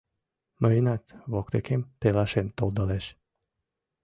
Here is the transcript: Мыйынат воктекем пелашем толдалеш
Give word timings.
Мыйынат 0.61 1.03
воктекем 1.33 1.81
пелашем 1.99 2.47
толдалеш 2.57 3.05